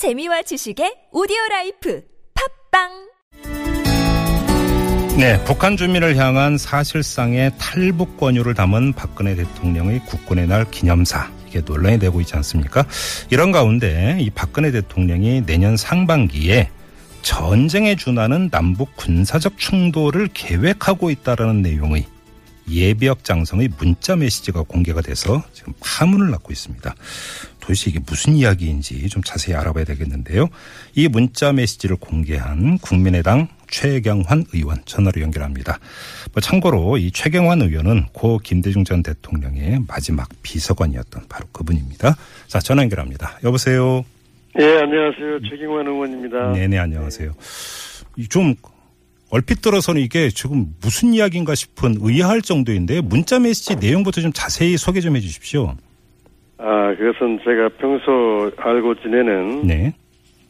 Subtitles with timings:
[0.00, 2.02] 재미와 지식의 오디오 라이프
[2.72, 2.88] 팟빵
[5.18, 11.98] 네, 북한 주민을 향한 사실상의 탈북 권유를 담은 박근혜 대통령의 국군의 날 기념사 이게 논란이
[11.98, 12.86] 되고 있지 않습니까?
[13.28, 16.70] 이런 가운데 이 박근혜 대통령이 내년 상반기에
[17.20, 22.06] 전쟁에 준하는 남북 군사적 충돌을 계획하고 있다라는 내용의
[22.70, 26.94] 예비역 장성의 문자 메시지가 공개가 돼서 지금 파문을 낳고 있습니다.
[27.60, 30.48] 도대체 이게 무슨 이야기인지 좀 자세히 알아봐야 되겠는데요.
[30.94, 35.78] 이 문자 메시지를 공개한 국민의당 최경환 의원 전화로 연결합니다.
[36.32, 42.16] 뭐 참고로 이 최경환 의원은 고 김대중 전 대통령의 마지막 비서관이었던 바로 그분입니다.
[42.48, 43.38] 자, 전화 연결합니다.
[43.44, 44.04] 여보세요.
[44.58, 45.40] 예, 안녕하세요.
[45.48, 46.52] 최경환 의원입니다.
[46.52, 47.32] 네네, 안녕하세요.
[48.28, 48.54] 좀
[49.32, 55.00] 얼핏 들어서는 이게 지금 무슨 이야기인가 싶은 의아할 정도인데 문자 메시지 내용부터 좀 자세히 소개
[55.00, 55.74] 좀 해주십시오.
[56.58, 59.94] 아, 그것은 제가 평소 알고 지내는 네,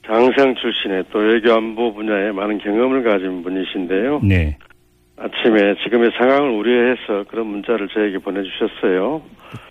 [0.07, 4.21] 장성 출신의 또 외교 안보 분야에 많은 경험을 가진 분이신데요.
[4.25, 4.57] 네,
[5.17, 9.23] 아침에 지금의 상황을 우려해서 그런 문자를 저에게 보내주셨어요.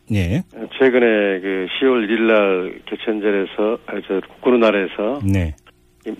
[0.09, 0.43] 네,
[0.77, 5.68] 최근에 그 10월 1일 날 개천절에서, 아, 저 국군의 날에서 네, 이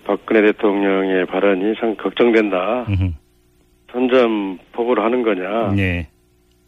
[0.04, 2.86] 박근혜 대통령의 발언이 상 걱정된다.
[2.90, 3.12] 음흠,
[3.92, 5.74] 선점 포고를 하는 거냐.
[5.76, 6.08] 네,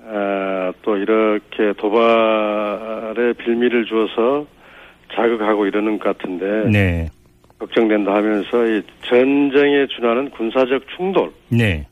[0.04, 4.46] 아, 또 이렇게 도발의 빌미를 주어서
[5.14, 7.08] 자극하고 이러는 것 같은데 네,
[7.60, 11.86] 걱정된다 하면서 이 전쟁에 준하는 군사적 충돌로 네,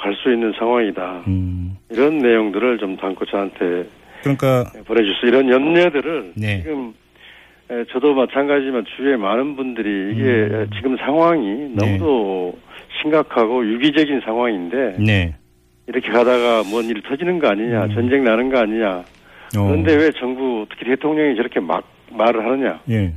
[0.00, 1.24] 갈수 있는 상황이다.
[1.28, 3.86] 음, 이런 내용들을 좀 담고 저한테
[4.22, 6.62] 그러니까 보내주셔서 이런 염려들을 네.
[6.62, 6.92] 지금
[7.70, 10.70] 에, 저도 마찬가지지만 주위에 많은 분들이 이게 음.
[10.76, 12.56] 지금 상황이 너무도
[13.02, 15.34] 심각하고 유기적인 상황인데 네,
[15.86, 17.94] 이렇게 가다가 뭔 일 터지는 거 아니냐 음.
[17.94, 19.04] 전쟁 나는 거 아니냐.
[19.58, 22.80] 어, 그런데 왜 정부 특히 대통령이 저렇게 막 말을 하느냐.
[22.90, 23.12] 예,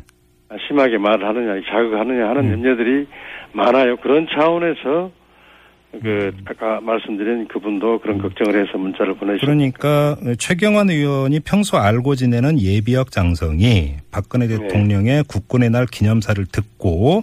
[0.49, 2.51] 아, 심하게 말을 하느냐 자극하느냐 하는 음.
[2.53, 3.07] 염려들이
[3.53, 3.97] 많아요.
[3.97, 5.11] 그런 차원에서
[5.91, 6.31] 그 음.
[6.45, 13.11] 아까 말씀드린 그분도 그런 걱정을 해서 문자를 보내주셨습니다 그러니까 최경환 의원이 평소 알고 지내는 예비역
[13.11, 14.57] 장성이 박근혜 네.
[14.57, 17.21] 대통령의 국군의 날 기념사를 듣고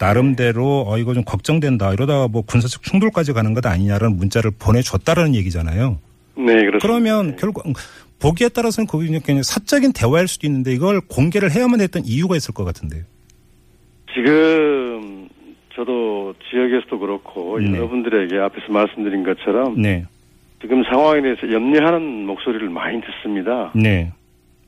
[0.00, 5.98] 나름대로 어 이거 좀 걱정된다 이러다가 뭐 군사적 충돌까지 가는 것 아니냐라는 문자를 보내줬다라는 얘기잖아요.
[6.36, 7.36] 네 그렇습니다 그러면 네.
[7.38, 7.64] 결국
[8.18, 12.64] 보기에 따라서는 그게 그냥 사적인 대화일 수도 있는데 이걸 공개를 해야만 했던 이유가 있을 것
[12.64, 13.02] 같은데요.
[14.14, 14.95] 지금
[15.76, 17.76] 저도 지역에서도 그렇고 네.
[17.76, 20.04] 여러분들에게 앞에서 말씀드린 것처럼 네,
[20.62, 23.70] 지금 상황에 대해서 염려하는 목소리를 많이 듣습니다.
[23.74, 24.10] 네,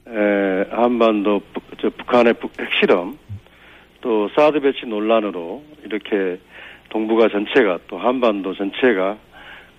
[0.07, 3.17] 에, 한반도 북- 저 북한의 북- 핵실험
[4.03, 6.39] 또 사드 배치 논란으로 이렇게
[6.91, 9.17] 동북아 전체가 또 한반도 전체가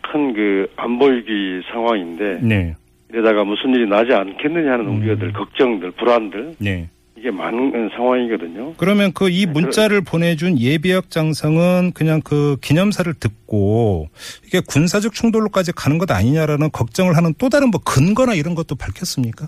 [0.01, 2.73] 큰 그 안보 위기 상황인데 네,
[3.11, 5.01] 이러다가 무슨 일이 나지 않겠느냐 하는 음.
[5.01, 6.89] 우려들, 걱정들, 불안들 네.
[7.19, 8.73] 이게 많은 상황이거든요.
[8.77, 14.09] 그러면 그 이 문자를 보내준 예비역 장성은 그냥 그 기념사를 듣고
[14.45, 19.47] 이게 군사적 충돌로까지 가는 것 아니냐라는 걱정을 하는 또 다른 뭐 근거나 이런 것도 밝혔습니까?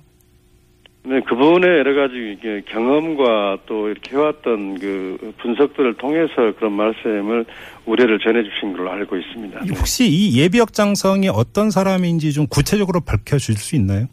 [1.03, 2.37] 네, 그분의 여러 가지
[2.71, 7.45] 경험과 또 이렇게 해왔던 그 분석들을 통해서 그런 말씀을
[7.87, 9.59] 우려를 전해주신 걸로 알고 있습니다.
[9.65, 9.75] 네.
[9.75, 14.05] 혹시 이 예비역 장성이 어떤 사람인지 좀 구체적으로 밝혀줄 수 있나요?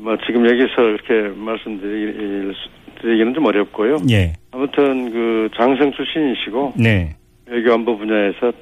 [0.00, 3.98] 뭐 지금 여기서 이렇게 말씀드리기는 좀 어렵고요.
[4.10, 7.16] 예, 아무튼 그 장성 출신이시고 네,
[7.46, 8.52] 외교안보 분야에서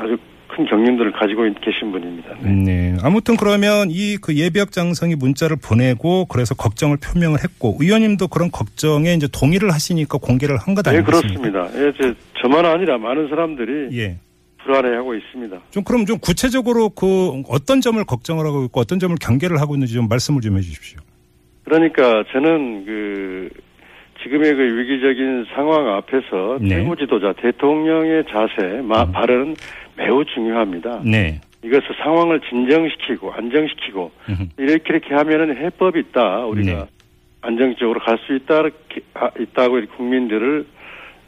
[0.00, 0.16] 아주
[0.48, 2.34] 큰 경륜들을 가지고 계신 분입니다.
[2.42, 2.50] 네.
[2.52, 2.96] 네.
[3.02, 9.14] 아무튼 그러면 이 그 예비역 장성이 문자를 보내고 그래서 걱정을 표명을 했고 의원님도 그런 걱정에
[9.14, 11.68] 이제 동의를 하시니까 공개를 한것 네, 아니겠습니까?
[11.70, 11.86] 그렇습니다.
[11.86, 14.16] 예, 저, 저만 아니라 많은 사람들이 예.
[14.68, 15.58] 불안해하고 있습니다.
[15.70, 19.94] 좀 그럼 좀 구체적으로 그 어떤 점을 걱정을 하고 있고 어떤 점을 경계를 하고 있는지
[19.94, 21.00] 좀 말씀을 좀 해주십시오.
[21.64, 23.48] 그러니까 저는 그
[24.22, 26.68] 지금의 그 위기적인 상황 앞에서 네.
[26.68, 29.12] 최고 지도자 대통령의 자세, 마, 음.
[29.12, 29.56] 발언은
[29.96, 31.02] 매우 중요합니다.
[31.04, 31.40] 네.
[31.64, 34.42] 이것을 상황을 진정시키고 안정시키고 음흠.
[34.58, 36.44] 이렇게 이렇게 하면은 해법이 있다.
[36.46, 36.86] 우리가 네.
[37.40, 40.66] 안정적으로 갈 수 있다 이렇게 아, 있다고 국민들을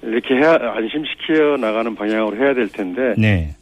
[0.02, 3.54] 이렇게 해야 안심시켜 나가는 방향으로 해야 될 텐데 네.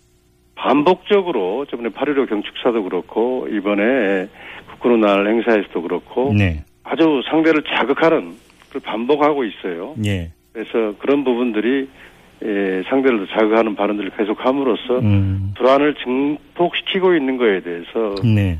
[0.55, 4.29] 반복적으로 저번에 8.15 경축사도 그렇고 이번에
[4.71, 6.65] 국군의 날 행사에서도 그렇고 네.
[6.85, 8.35] 아주 상대를 자극하는
[8.71, 9.95] 그 반복하고 있어요.
[10.05, 10.31] 예.
[10.53, 11.89] 그래서 그런 부분들이
[12.45, 15.55] 예, 상대를 자극하는 발언들을 계속함으로써 음.
[15.57, 18.59] 불안을 증폭시키고 있는 거에 대해서 네.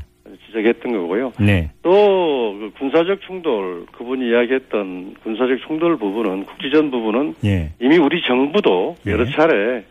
[0.49, 1.33] 지적했던 거고요.
[1.39, 1.71] 네.
[1.81, 2.29] 또
[2.59, 7.71] 그 군사적 충돌 그분이 이야기했던 군사적 충돌 부분은 국지전 부분은 예.
[7.79, 9.13] 이미 우리 정부도 네.
[9.13, 9.85] 여러 차례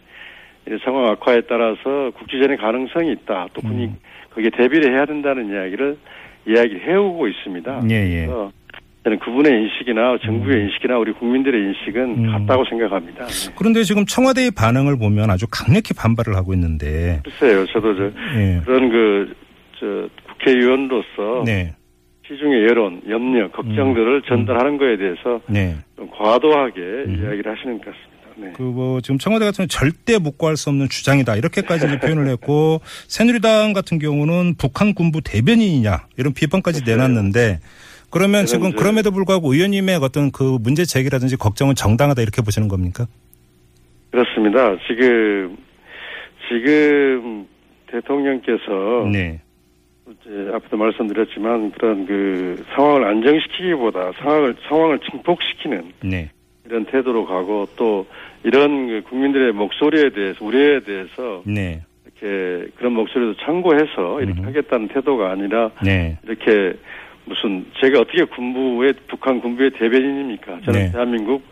[0.69, 3.49] 이 상황 악화에 따라서 국지전의 가능성이 있다.
[3.55, 3.97] 또 군이 음.
[4.35, 5.97] 거기에 대비를 해야 된다는 이야기를
[6.47, 7.83] 이야기를 해오고 있습니다.
[7.91, 8.27] 예, 예.
[8.27, 8.53] 그래서
[9.05, 12.33] 저는 그분의 인식이나 정부의 인식이나 우리 국민들의 인식은 음.
[12.33, 13.25] 같다고 생각합니다.
[13.25, 13.53] 네.
[13.57, 18.05] 그런데 지금 청와대의 반응을 보면 아주 강력히 반발을 하고 있는데 글쎄요, 저도 저
[18.39, 18.61] 예.
[18.67, 19.49] 그런 그
[19.81, 20.09] 저
[20.49, 21.75] 국회의원으로서 네.
[22.27, 25.77] 시중의 여론, 염려, 걱정들을 전달하는 거에 대해서 네.
[25.97, 28.19] 좀 과도하게 이야기를 하시는 것 같습니다.
[28.37, 28.53] 네.
[28.53, 33.99] 그뭐 지금 청와대 같은 경우는 절대 묵고할 수 없는 주장이다 이렇게까지 표현을 했고 새누리당 같은
[33.99, 37.59] 경우는 북한 군부 대변인이냐 이런 비판까지 내놨는데
[38.11, 43.07] 그러면 지금 그럼에도 불구하고 의원님의 어떤 그 문제 제기라든지 걱정은 정당하다 이렇게 보시는 겁니까?
[44.11, 44.77] 그렇습니다.
[44.87, 45.57] 지금
[46.49, 47.47] 지금
[47.91, 49.41] 대통령께서 네.
[50.11, 56.31] 이제 앞에도 말씀드렸지만 그런 그 상황을 안정시키기보다 상황을 상황을 증폭시키는 네.
[56.65, 58.07] 이런 태도로 가고 또
[58.45, 61.83] 이런 그 국민들의 목소리에 대해서 우려에 대해서 네.
[62.05, 64.47] 이렇게 그런 목소리도 참고해서 이렇게 음흠.
[64.47, 66.19] 하겠다는 태도가 아니라 네.
[66.25, 66.75] 이렇게
[67.25, 70.61] 무슨 제가 어떻게 군부의 북한 군부의 대변인입니까?
[70.65, 70.93] 저는 네.
[70.93, 71.43] 대한민국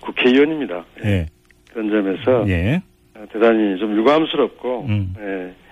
[0.00, 0.84] 국회의원입니다.
[1.04, 1.08] 예.
[1.08, 1.26] 예.
[1.70, 2.80] 그런 점에서 예.
[3.32, 5.14] 대단히 좀 유감스럽고 음.
[5.18, 5.67] 예, 좀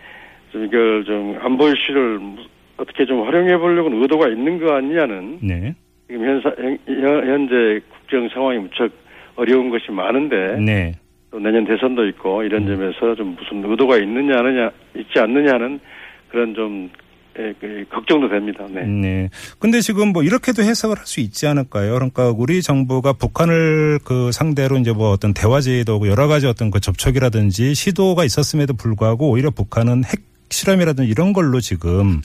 [0.65, 2.37] 이걸 좀 안보 이슈를 무-
[2.79, 5.75] 어떻게 좀 활용해 보려고는 의도가 있는 거 아니냐는 네.
[6.09, 6.79] 지금 현사, 현,
[7.27, 8.91] 현재 국정 상황이 무척
[9.37, 10.93] 어려운 것이 많은데 네.
[11.31, 12.77] 또 내년 대선도 있고 이런 음.
[12.77, 15.81] 점에서 좀 무슨 의도가 있느냐 아느냐 있지 않느냐는
[16.29, 16.91] 그런 좀
[17.39, 18.65] 예, 그 걱정도 됩니다.
[18.71, 18.83] 네.
[18.87, 19.29] 네.
[19.59, 21.93] 근데 지금 뭐 이렇게도 해석을 할 수 있지 않을까요?
[21.93, 26.81] 그러니까 우리 정부가 북한을 그 상대로 이제 뭐 어떤 대화 제도고 여러 가지 어떤 그
[26.81, 30.21] 접촉이라든지 시도가 있었음에도 불구하고 오히려 북한은 핵
[30.51, 32.21] 실험이라든지 이런 걸로 지금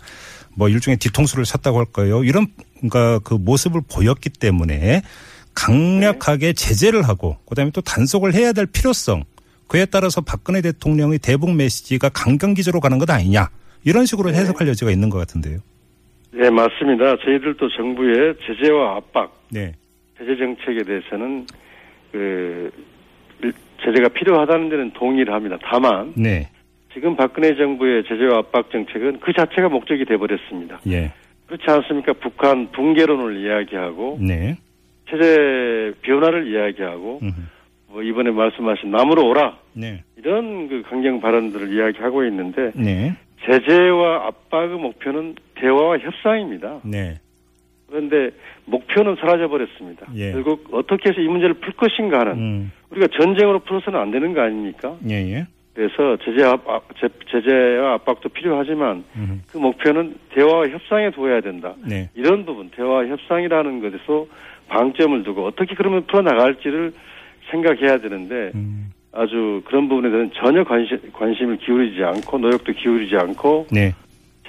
[0.56, 2.24] 뭐 일종의 뒤통수를 쳤다고 할까요?
[2.24, 5.02] 이런 그러니까 그 모습을 보였기 때문에
[5.54, 9.24] 강력하게 제재를 하고 그다음에 또 단속을 해야 될 필요성
[9.68, 13.50] 그에 따라서 박근혜 대통령의 대북 메시지가 강경 기조로 가는 것 아니냐
[13.84, 15.60] 이런 식으로 해석할 여지가 있는 것 같은데요.
[16.34, 17.18] 네, 맞습니다.
[17.18, 19.74] 저희들도 정부의 제재와 압박, 네.
[20.18, 21.46] 제재 정책에 대해서는
[22.12, 22.72] 그
[23.44, 23.54] 일-
[23.84, 25.58] 제재가 필요하다는 데는 동의를 합니다.
[25.64, 26.50] 다만 네.
[27.02, 30.80] 지금 박근혜 정부의 제재와 압박 정책은 그 자체가 목적이 돼버렸습니다.
[30.88, 31.12] 예.
[31.48, 32.14] 그렇지 않습니까?
[32.14, 34.56] 북한 붕괴론을 이야기하고 네.
[35.10, 37.34] 체제 변화를 이야기하고 음흠.
[37.88, 40.04] 뭐 이번에 말씀하신 남으로 오라 네.
[40.16, 43.16] 이런 그 강경 발언들을 이야기하고 있는데 네.
[43.48, 46.82] 제재와 압박의 목표는 대화와 협상입니다.
[46.84, 47.16] 네.
[47.90, 48.30] 그런데
[48.66, 50.06] 목표는 사라져 버렸습니다.
[50.16, 50.34] 예.
[50.34, 52.72] 결국 어떻게 해서 이 문제를 풀 것인가 하는 음.
[52.92, 54.96] 우리가 전쟁으로 풀어서는 안 되는 거 아닙니까?
[55.10, 55.48] 예, 예.
[55.74, 59.34] 그래서 제재 압, 압- 제- 제재와 압박도 필요하지만 음흠.
[59.52, 61.74] 그 목표는 대화와 협상에 두어야 된다.
[61.88, 62.10] 네.
[62.14, 64.26] 이런 부분 대화와 협상이라는 것에서
[64.68, 66.92] 방점을 두고 어떻게 그러면 풀어나갈지를
[67.50, 68.92] 생각해야 되는데 음.
[69.14, 73.94] 아주 그런 부분에 대해서는 전혀 관심, 관심을 기울이지 않고 노력도 기울이지 않고 네.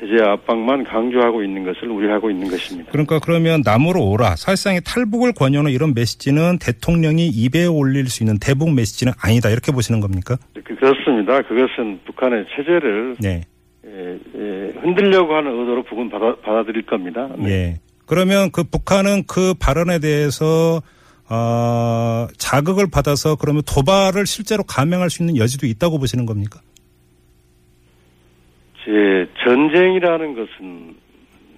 [0.03, 2.91] 제재와 압박만 강조하고 있는 것을 우려하고 있는 것입니다.
[2.91, 4.35] 그러니까 그러면 남으로 오라.
[4.37, 9.49] 사실상의 탈북을 권유하는 이런 메시지는 대통령이 입에 올릴 수 있는 대북 메시지는 아니다.
[9.51, 10.37] 이렇게 보시는 겁니까?
[10.55, 11.41] 그- 그렇습니다.
[11.43, 13.43] 그것은 북한의 체제를 네.
[13.87, 17.29] 예, 예, 흔들려고 하는 의도로 북은 받아, 받아들일 겁니다.
[17.39, 17.51] 네.
[17.51, 17.81] 예.
[18.07, 20.83] 그러면 그 북한은 그 발언에 대해서
[21.29, 26.61] 어, 자극을 받아서 그러면 도발을 실제로 감행할 수 있는 여지도 있다고 보시는 겁니까?
[28.85, 30.95] 제 전쟁이라는 것은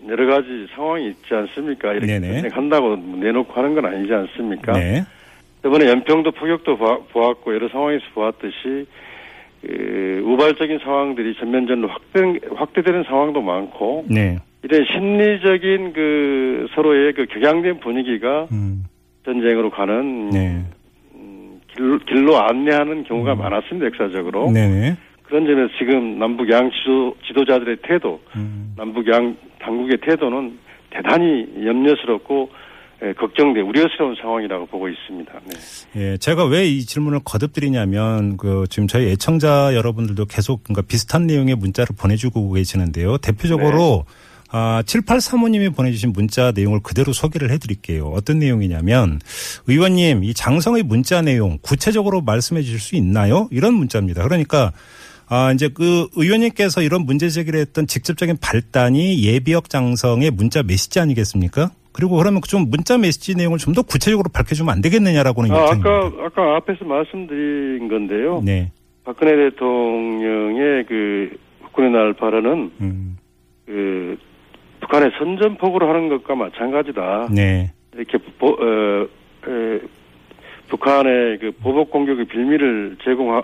[0.08, 1.92] 여러 가지 상황이 있지 않습니까?
[1.92, 2.42] 이렇게 네네.
[2.42, 4.72] 전쟁한다고 내놓고 하는 건 아니지 않습니까?
[4.72, 5.02] 네.
[5.64, 8.86] 이번에 연평도 포격도 봐- 보았고 여러 상황에서 보았듯이
[9.62, 12.20] 그 우발적인 상황들이 전면전으로 확대,
[12.54, 14.36] 확대되는 상황도 많고 네.
[14.62, 18.84] 이런 심리적인 그 서로의 그 격양된 분위기가 음.
[19.24, 20.62] 전쟁으로 가는 네.
[21.14, 24.52] 음, 길, 길로 안내하는 경우가 많았습니다 역사적으로 음.
[24.52, 24.96] 네네.
[25.34, 28.72] 그런 점에서 지금 남북 양 지도, 지도자들의 태도 음.
[28.76, 30.56] 남북 양 당국의 태도는
[30.90, 32.50] 대단히 염려스럽고
[33.02, 35.32] 예, 걱정돼 우려스러운 상황이라고 보고 있습니다.
[35.44, 36.00] 네.
[36.12, 41.56] 예, 제가 왜 이 질문을 거듭드리냐면 그 지금 저희 애청자 여러분들도 계속 그러니까 비슷한 내용의
[41.56, 43.18] 문자를 보내주고 계시는데요.
[43.18, 44.04] 대표적으로
[44.52, 48.06] 아, 7835님이 보내주신 문자 내용을 그대로 소개를 해드릴게요.
[48.14, 49.18] 어떤 내용이냐면
[49.66, 53.48] 의원님 이 장성의 문자 내용 구체적으로 말씀해 주실 수 있나요?
[53.50, 54.22] 이런 문자입니다.
[54.22, 54.70] 그러니까
[55.28, 61.70] 아, 이제 그 의원님께서 이런 문제 제기를 했던 직접적인 발단이 예비역 장성의 문자 메시지 아니겠습니까?
[61.92, 65.64] 그리고 그러면 좀 문자 메시지 내용을 좀 더 구체적으로 밝혀주면 안 되겠느냐라고는 아.
[65.70, 68.42] 아까 아까 앞에서 말씀드린 건데요.
[68.44, 68.70] 네.
[69.04, 73.16] 박근혜 대통령의 그 국군의 날 발언은 음.
[73.66, 74.16] 그
[74.80, 77.28] 북한의 선전포고를 하는 것과 마찬가지다.
[77.32, 77.72] 네.
[77.94, 79.06] 이렇게 보, 어,
[79.48, 79.80] 에,
[80.68, 83.42] 북한의 그 보복 공격의 빌미를 제공하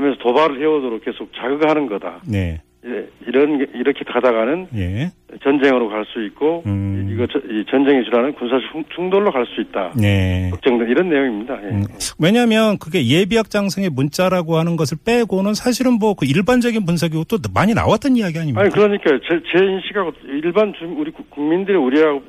[0.00, 2.20] 면서 도발을 해오도록 계속 자극하는 거다.
[2.26, 2.60] 네.
[2.84, 5.12] 예, 이런 게- 이렇게 가다가는 예.
[5.44, 7.08] 전쟁으로 갈 수 있고 음.
[7.12, 9.92] 이거 저, 이 전쟁이 주라는 군사 중- 중돌로 갈 수 있다.
[9.96, 10.48] 네.
[10.50, 11.62] 걱정된 이런 내용입니다.
[11.62, 11.68] 예.
[11.68, 11.84] 음,
[12.18, 17.72] 왜냐하면 그게 예비역 장성의 문자라고 하는 것을 빼고는 사실은 뭐 그 일반적인 분석이고 또 많이
[17.72, 18.62] 나왔던 이야기 아닙니까?
[18.62, 22.22] 아니 그러니까 제, 제 인식하고 일반 주, 우리 국- 국민들의 우리하고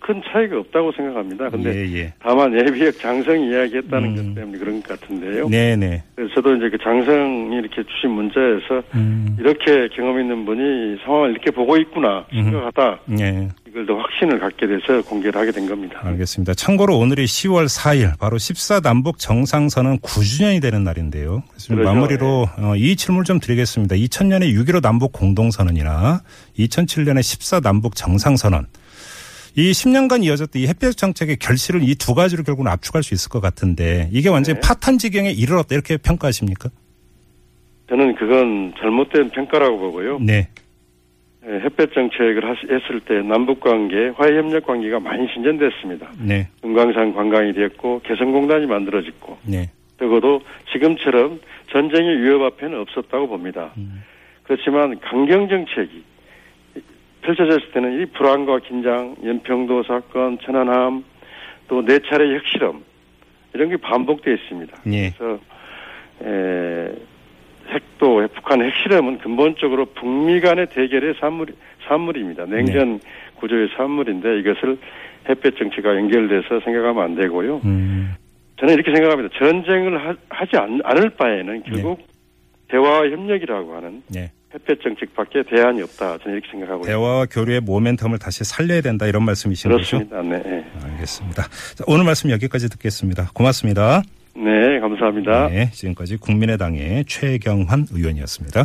[0.00, 1.48] 큰- 큰 차이가 없다고 생각합니다.
[1.50, 2.14] 근데 예, 예.
[2.22, 4.16] 다만 예비역 장성 이야기했다는 음.
[4.16, 5.48] 것 때문에 그런 것 같은데요.
[5.48, 6.02] 네네.
[6.16, 9.36] 그래서 저도 이제 그 장성이 이렇게 주신 문자에서 음.
[9.38, 13.48] 이렇게 경험 있는 분이 상황을 이렇게 보고 있구나 생각하다 예.
[13.68, 16.00] 이걸 더 확신을 갖게 돼서 공개를 하게 된 겁니다.
[16.02, 16.54] 알겠습니다.
[16.54, 21.44] 참고로 오늘이 10월 4일 바로 14 남북 정상선언 9주년이 되는 날인데요.
[21.68, 21.84] 그러죠.
[21.84, 23.94] 마무리로 어, 이 질문을 좀 드리겠습니다.
[23.94, 26.20] 2000년에 6.15 남북 공동선언이나
[26.58, 28.66] 2007년에 14 남북 정상선언
[29.56, 33.40] 이 10년간 이어졌던 이 햇볕 정책의 결실을 이 두 가지로 결국은 압축할 수 있을 것
[33.40, 34.66] 같은데 이게 완전히 네.
[34.66, 36.70] 파탄 지경에 이르렀다 이렇게 평가하십니까?
[37.88, 40.18] 저는 그건 잘못된 평가라고 보고요.
[40.20, 40.48] 네.
[41.46, 46.12] 예, 햇볕 정책을 했을 때 남북 관계, 화해 협력 관계가 많이 신전됐습니다.
[46.18, 46.48] 네.
[46.62, 49.70] 금강산 관광이 됐고 개성공단이 만들어졌고 네.
[49.98, 50.40] 적어도
[50.72, 51.40] 지금처럼
[51.72, 53.72] 전쟁의 위협 앞에는 없었다고 봅니다.
[54.44, 56.02] 그렇지만 강경 정책이
[57.22, 61.04] 펼쳐졌을 때는 이 불안과 긴장, 연평도 사건, 천안함,
[61.68, 62.82] 또 네 차례 핵실험
[63.54, 64.76] 이런 게 반복되어 있습니다.
[64.92, 65.12] 예.
[65.16, 65.38] 그래서
[66.24, 66.92] 에,
[67.68, 71.54] 핵도 북한 핵실험은 근본적으로 북미 간의 대결의 산물
[71.86, 72.46] 산물입니다.
[72.46, 73.00] 냉전
[73.36, 74.78] 구조의 산물인데 이것을
[75.28, 77.60] 햇볕 정치가 연결돼서 생각하면 안 되고요.
[77.64, 78.14] 음.
[78.58, 79.38] 저는 이렇게 생각합니다.
[79.38, 82.00] 전쟁을 하, 지 않, 을 바에는 결국
[82.68, 84.30] 대화와 협력이라고 하는 네.
[84.52, 86.18] 햇볕 정책 밖에 대안이 없다.
[86.18, 86.86] 저는 이렇게 생각하고 있습니다.
[86.86, 89.98] 대화와 교류의 모멘텀을 다시 살려야 된다 이런 말씀이신 거죠?
[89.98, 90.22] 그렇습니다.
[90.22, 90.42] 네.
[90.42, 90.64] 네.
[90.84, 91.42] 알겠습니다.
[91.76, 93.30] 자, 오늘 말씀 여기까지 듣겠습니다.
[93.32, 94.02] 고맙습니다.
[94.34, 95.48] 네, 감사합니다.
[95.48, 98.58] 네, 지금까지 국민의당의 최경환 의원이었습니다.